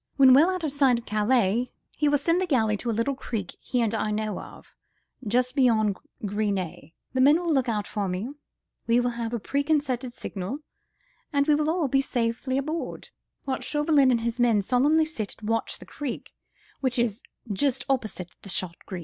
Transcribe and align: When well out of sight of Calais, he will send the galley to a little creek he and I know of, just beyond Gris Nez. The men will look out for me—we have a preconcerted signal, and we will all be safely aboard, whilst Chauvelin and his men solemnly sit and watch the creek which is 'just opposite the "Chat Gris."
When 0.15 0.33
well 0.33 0.49
out 0.49 0.63
of 0.63 0.73
sight 0.73 0.97
of 0.97 1.05
Calais, 1.05 1.69
he 1.95 2.09
will 2.09 2.17
send 2.17 2.41
the 2.41 2.47
galley 2.47 2.75
to 2.77 2.89
a 2.89 2.89
little 2.91 3.13
creek 3.13 3.55
he 3.59 3.81
and 3.83 3.93
I 3.93 4.09
know 4.09 4.39
of, 4.39 4.75
just 5.27 5.55
beyond 5.55 5.95
Gris 6.25 6.51
Nez. 6.51 6.85
The 7.13 7.21
men 7.21 7.39
will 7.39 7.53
look 7.53 7.69
out 7.69 7.85
for 7.85 8.07
me—we 8.07 8.95
have 8.95 9.31
a 9.31 9.39
preconcerted 9.39 10.15
signal, 10.15 10.61
and 11.31 11.45
we 11.45 11.53
will 11.53 11.69
all 11.69 11.87
be 11.87 12.01
safely 12.01 12.57
aboard, 12.57 13.09
whilst 13.45 13.69
Chauvelin 13.69 14.09
and 14.09 14.21
his 14.21 14.39
men 14.39 14.63
solemnly 14.63 15.05
sit 15.05 15.35
and 15.37 15.47
watch 15.47 15.77
the 15.77 15.85
creek 15.85 16.33
which 16.79 16.97
is 16.97 17.21
'just 17.53 17.85
opposite 17.87 18.35
the 18.41 18.49
"Chat 18.49 18.73
Gris." 18.87 18.99